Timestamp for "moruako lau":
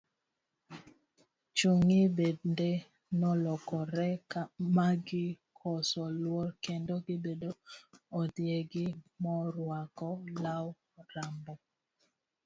9.23-10.67